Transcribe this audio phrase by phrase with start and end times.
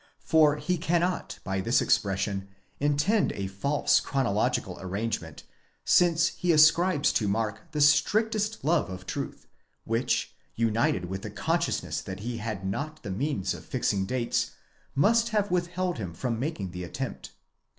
[0.23, 2.47] For he cannot by this expression
[2.79, 5.43] intend a false chronological arrangement,
[5.85, 9.45] since he ascribes to Mark the strictest love of truth,
[9.83, 14.53] which, united with the consciousness that he had not the means of fixing dates,
[14.95, 17.33] must have withheld him from making the attempt.